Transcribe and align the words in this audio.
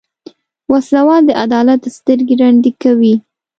وسله 0.71 1.15
د 1.27 1.29
عدالت 1.43 1.81
سترګې 1.97 2.35
ړندې 2.41 2.71
کوي 2.81 3.15